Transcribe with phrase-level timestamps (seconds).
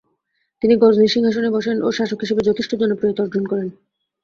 [0.61, 3.67] তিনি গজনির সিংহাসনে বসেন ও শাসক হিসেবে যথেষ্ট জনপ্রিয়তা অর্জন করেন।